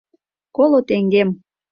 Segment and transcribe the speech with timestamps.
[0.55, 1.29] Коло теҥгем.